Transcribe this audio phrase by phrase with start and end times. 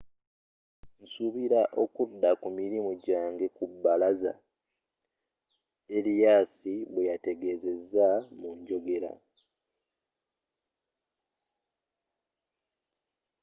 [1.01, 6.55] nsuubira okudda ku mirimu gyange ku bbalaza,”arias
[6.93, 8.07] bweyategezeza
[8.39, 9.11] mu njogera